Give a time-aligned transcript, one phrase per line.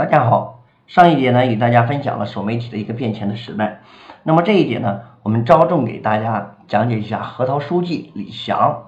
[0.00, 3.82] 大家好，上一节呢与大家分享了手媒体的一个变迁的时代。
[4.22, 8.84] 那么这一节呢，我们着重给大家讲解一下核桃书记李翔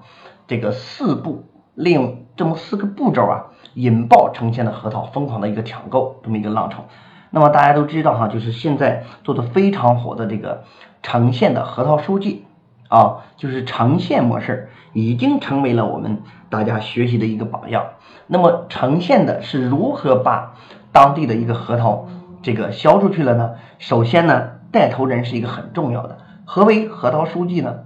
[0.47, 1.43] 这个四步，
[1.75, 3.45] 利用这么四个步骤啊，
[3.75, 6.85] 引爆成县的核桃疯狂的一个抢购这么一个浪潮。
[7.29, 10.63] 那么大家都知道哈，就是现在做的非常火的这个
[11.03, 12.43] 成县的核桃书记
[12.87, 17.85] 啊，就是成县模式，已经成为了我们大家学习的一个榜样。
[18.25, 20.55] 那么成县的是如何把
[20.93, 22.07] 当地的一个核桃，
[22.41, 23.55] 这个销出去了呢。
[23.79, 26.19] 首先呢，带头人是一个很重要的。
[26.45, 27.79] 何为核桃书记呢？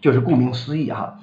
[0.00, 1.18] 就是顾名思义哈，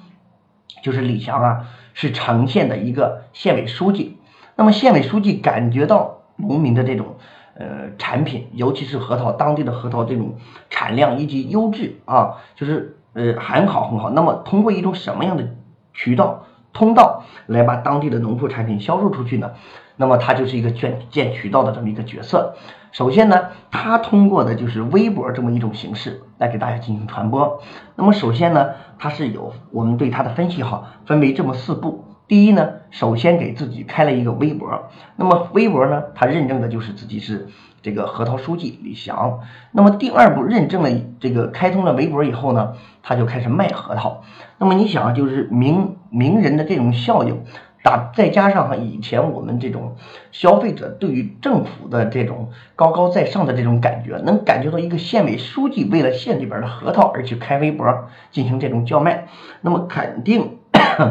[0.82, 4.18] 就是李强啊，是城县的一个县委书记。
[4.54, 7.16] 那么县委书记感觉到农民的这种
[7.54, 10.36] 呃产品，尤其是核桃当地的核桃这种
[10.68, 14.10] 产量以及优质啊，就是呃很好很好。
[14.10, 15.48] 那么通过一种什么样的
[15.92, 16.44] 渠道？
[16.72, 19.50] 通道来把当地的农副产品销售出去呢？
[19.96, 22.54] 那么它就是一个建建渠道的这么一个角色。
[22.92, 27.60] 首先呢，它通过的就是微博这么一种形式来给大家进行传播。
[27.94, 32.04] 那么首先呢，它是有我们对它的分析哈，分为这么四步。
[32.30, 34.88] 第一呢，首先给自己开了一个微博。
[35.16, 37.48] 那么微博呢，他认证的就是自己是
[37.82, 39.40] 这个核桃书记李翔。
[39.72, 44.22] 那么第二步认证了这个开通了微博以后呢，他就开始卖核桃。
[44.58, 47.42] 那么你想，就是名名人的这种效应，
[47.82, 49.96] 打再加上哈以前我们这种
[50.30, 59.26] 消费者对于政府的这种高高在上的这种感觉，能感觉到一个县委书记为了县里边的核桃而去开微博进行这种叫卖，
[59.62, 60.58] 那么肯定。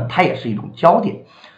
[0.10, 1.18] 它也是一种焦点，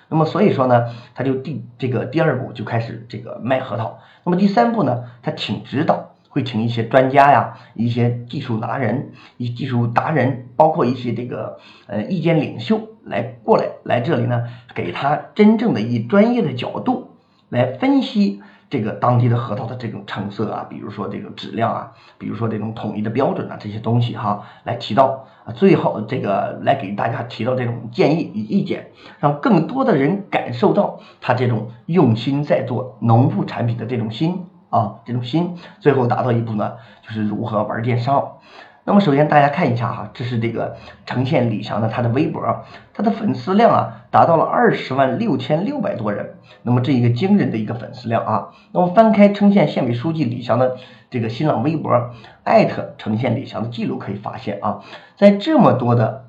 [0.09, 14.43] 那么所以说呢，他就第这个第二步就开始这个卖核桃，那么第三步呢，他请指导，会请一些专家呀，一些技术达人，一技术达人，包括一些这个呃意见领袖来过来来这里呢，
[14.75, 17.11] 给他真正的以专业的角度
[17.49, 18.41] 来分析。
[18.72, 38.38] 这个当地的核桃的这种成色啊，比如说这个质量啊，比如说这种统一的标准啊，这些东西哈，来提到啊，最后这个来给大家提到这种建议与意见，让更多的人感受到他这种用心在做农副产品的这种心啊，这种心，最后达到一步呢，就是如何玩电商。
[38.84, 40.75] 那么首先大家看一下哈，这是这个
[41.06, 46.34] 呈现李翔的他的微博，他的粉丝量啊达到了二十万六千六百多人，
[46.64, 48.50] 那么这一个惊人的一个粉丝量啊。
[48.72, 50.78] 那么翻开呈县县委书记李翔的
[51.12, 52.12] 这个新浪微博，
[52.44, 54.81] 艾特呈县李翔的记录可以发现啊，
[55.16, 56.25] 在这么多的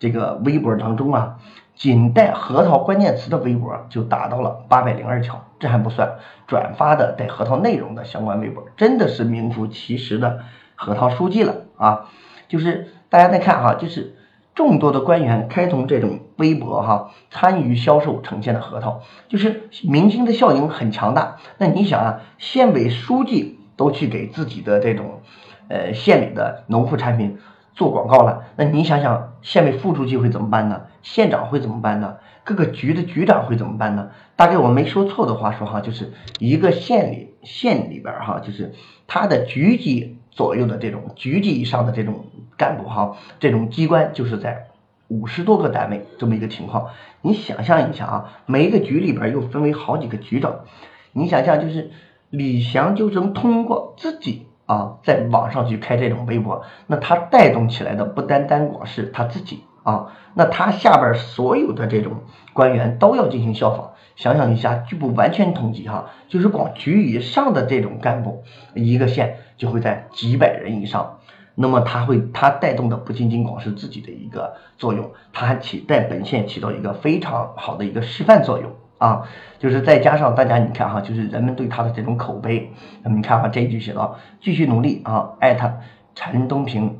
[0.00, 1.38] 这个微博当中啊，
[1.76, 6.14] 仅带核桃关键词的微博就达到了八百零二条，这还不算
[6.48, 10.40] 转发的带核桃内容的相关微博，真的是名副其实的。
[10.82, 12.10] 核桃书记了啊，
[12.48, 14.16] 就是大家再看哈，就是
[14.52, 21.36] 众多的官员开通这种微博哈，参与销售呈现的核桃，就是明星的效应很强大。
[21.58, 25.20] 那你想啊，县委书记都去给自己的这种
[25.68, 27.38] 呃县里的农副产品
[27.74, 30.86] 做广告了，那你想想，县委副书记会怎么办呢？
[31.02, 32.16] 县长会怎么办呢？
[32.42, 34.10] 各个局的局长会怎么办呢？
[34.34, 38.74] 大概我没说错的话说哈，就是一个县里县里边哈，就是
[39.06, 40.18] 他的局级。
[40.32, 42.24] 左右的这种局级以上的这种
[42.56, 44.66] 干部哈，这种机关就是在
[45.08, 46.88] 五十多个单位这么一个情况。
[47.20, 50.64] 你想象一下啊，每一个局里边又分为好几个局长，
[51.12, 51.90] 你想象就是
[52.30, 62.12] 李翔就能通过自己啊在网上去开这种微博，那他带动起来的不单单光是他自己啊，那他下边所有的这种
[62.54, 63.90] 官员都要进行效仿。
[64.14, 68.44] 想想一下，据不完全统计哈，就是光局以上的这种干部，
[68.74, 71.18] 一个县就会在几百人以上。
[71.54, 78.70] 那么他会，他带动的不仅仅光是自己的一个作用，他还起在本县起到一个非常好的一个示范作用
[79.02, 79.28] 啊。
[79.58, 82.72] 就是再加上大家你看哈，就是人们对他的这种口碑。
[83.02, 85.72] 那么你看哈，这一句写道：继续努力啊，艾特
[86.14, 86.98] 陈东平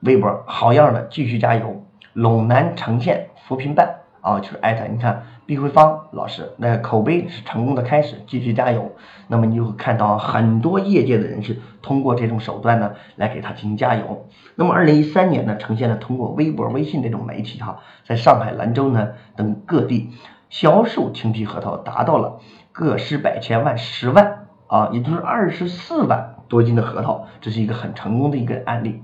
[0.00, 1.84] 微博，好样的，继续加油，
[2.14, 3.96] 陇南城县扶贫办。
[4.20, 8.92] 啊，就是艾特，你看毕慧芳老师，那口碑是成功的开始，继续加油。
[9.28, 14.26] 那么你就会看到很多业界的人士通过这种手段呢，来给他进行加油。
[14.54, 20.10] 那么二零一三年呢，呈现了通过微博、微信这种媒体哈，在上海、兰州呢等各地
[20.54, 22.38] 销售青皮核桃达到了
[22.70, 29.02] 个十百千万十万啊，也就是二十四万多斤的核桃，这是一个很成功的一个案例。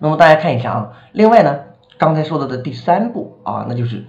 [0.00, 1.60] 那么大家看一下啊，另外呢。
[1.98, 4.06] 刚才说到的第三步啊，那就是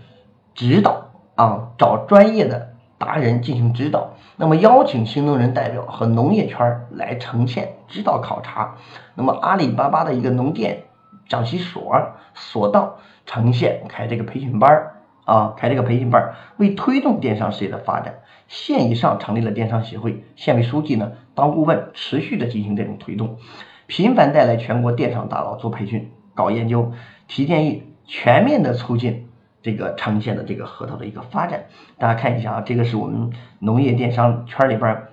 [0.55, 4.13] 指导啊，找专业的达人进行指导。
[4.35, 8.77] 那么邀请新农人代表和农业圈来呈现指导考察。
[9.13, 10.85] 那么阿里巴巴的一个农电
[11.27, 12.97] 讲习所所到
[13.27, 14.91] 呈现开这个培训班
[15.29, 18.15] 啊，开这个培训班，为推动电商事业的发展，
[18.47, 23.37] 县以上成立了电商协会，县委书记呢当顾问，持续的进行这种推动，
[23.85, 26.93] 频繁带来全国电商大佬做培训、搞研究、
[27.27, 29.29] 提建议，全面的促进
[29.61, 31.65] 这个城县的这个核桃的一个发展。
[31.99, 35.03] 大家看一下啊，这个是我们农业电商圈里边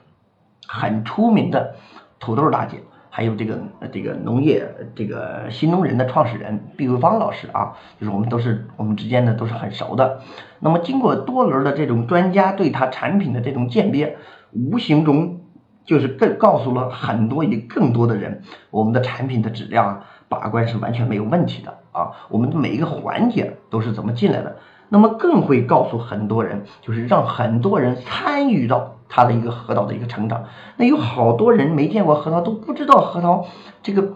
[0.66, 1.74] 很出名的
[2.18, 2.78] 土豆大姐。
[3.16, 3.58] 还有这个
[3.90, 10.20] 这个农业这个新农人的创始人毕桂芳老师啊，就是我们都是我们之间呢都是很熟的。
[10.60, 14.18] 那么经过多轮的这种专家对他产品的这种鉴别，
[14.52, 15.40] 无形中
[15.86, 24.56] 就是更告诉了很多也更多的人，我们的产品的质量啊把关是完全没有问题的啊，我们的每一个环节都是怎么进来的。
[24.90, 30.44] 那么更会告诉很多人，就是让很多人参与到它的一个核桃的一个成长。
[30.76, 33.46] 那有好多人没见过核桃，都不知道核桃
[33.82, 34.14] 这个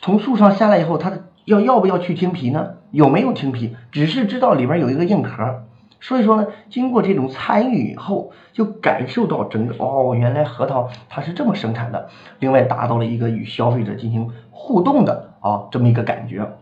[0.00, 2.74] 从树上下来以后，它的要要不要去青皮呢？
[2.90, 3.76] 有没有青皮？
[3.90, 5.64] 只是知道里边有一个硬壳。
[6.00, 12.08] 所以说呢，经过这种参与以后，就感受到整个哦，原来核桃它是这么生产的。
[12.40, 16.52] 另外，达到了一个与消费者进行互动的啊这么一个感觉。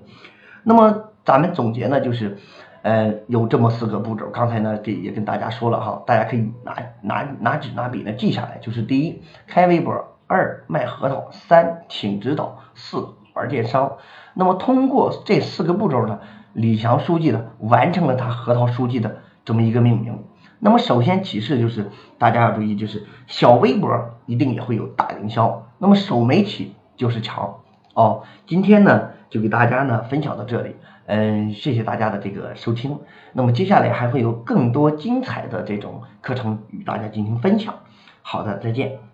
[0.62, 2.38] 那么咱们总结呢，就是。
[2.82, 13.99] 呃，有这么四个步骤，刚才呢给也跟大家说了哈，大家可以拿拿拿纸拿笔呢记下来，就是第一开微博，二卖核桃，三请指导，四玩电商。
[14.32, 16.21] 那么通过这四个步骤呢，
[16.53, 20.25] 李强书记呢完成了他核桃书记的这么一个命名。
[20.59, 27.56] 那么首先启示就是大家要注意，就是小微博一定也会有大营销，那么手媒体就是强
[27.94, 28.23] 哦。
[28.47, 30.77] 今天呢就给大家呢分享到这里。
[31.06, 32.99] 嗯，谢谢大家的这个收听。
[33.32, 37.75] 那么接下来还会有更多精彩的这种课程与大家进行分享。
[38.23, 39.09] 好的，再见。